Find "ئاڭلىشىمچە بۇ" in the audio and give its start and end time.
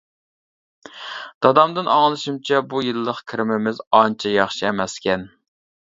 1.95-2.81